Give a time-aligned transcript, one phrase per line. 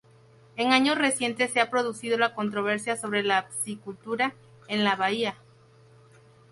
[0.55, 4.33] En años recientes se ha producido la controversia sobre la piscicultura
[4.67, 5.35] en la bahía.